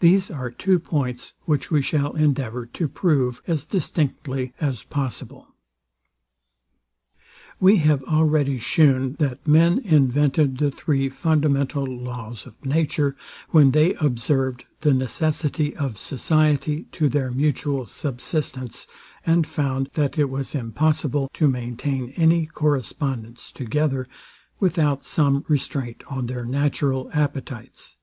[0.00, 5.54] These are two points, which we shall endeavour to prove as distinctly as possible.
[7.58, 13.16] We have already shewn, that men invented the three fundamental laws of nature,
[13.52, 18.86] when they observed the necessity of society to their mutual subsistance,
[19.24, 24.06] and found, that it was impossible to maintain any correspondence together,
[24.60, 27.96] without some restraint on their natural appetites.